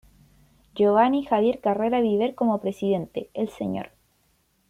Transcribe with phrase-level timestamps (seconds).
[0.73, 3.91] Geovanny Javier Carrera Viver como Presidente, el Sr.